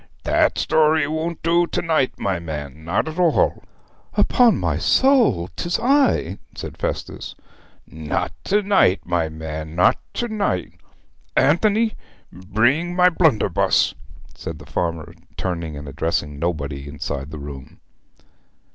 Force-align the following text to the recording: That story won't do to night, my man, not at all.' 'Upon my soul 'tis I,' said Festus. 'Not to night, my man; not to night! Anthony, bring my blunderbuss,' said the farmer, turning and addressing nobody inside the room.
That 0.23 0.57
story 0.57 1.07
won't 1.07 1.43
do 1.43 1.67
to 1.67 1.81
night, 1.83 2.17
my 2.17 2.39
man, 2.39 2.83
not 2.83 3.07
at 3.07 3.19
all.' 3.19 3.61
'Upon 4.15 4.57
my 4.57 4.79
soul 4.79 5.47
'tis 5.55 5.77
I,' 5.79 6.39
said 6.55 6.75
Festus. 6.79 7.35
'Not 7.85 8.31
to 8.45 8.63
night, 8.63 9.05
my 9.05 9.29
man; 9.29 9.75
not 9.75 9.97
to 10.15 10.27
night! 10.27 10.73
Anthony, 11.37 11.93
bring 12.33 12.95
my 12.95 13.09
blunderbuss,' 13.11 13.93
said 14.33 14.57
the 14.57 14.65
farmer, 14.65 15.13
turning 15.37 15.77
and 15.77 15.87
addressing 15.87 16.39
nobody 16.39 16.87
inside 16.89 17.29
the 17.29 17.37
room. 17.37 17.79